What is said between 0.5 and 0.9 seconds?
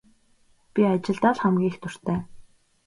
Би